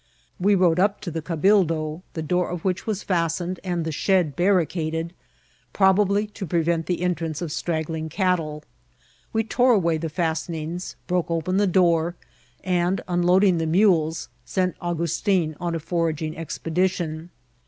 [0.39, 3.91] We rode up to the cabildo, the door of which was fest ened and the
[3.91, 5.13] shed barricaded,
[5.73, 8.63] probably to prevent the entrance of straggling cattle.
[9.31, 12.15] We tore away the Csist* enings, broke open the door,
[12.63, 17.29] and, unloading the mules, sent Augustin on a foraging expedition.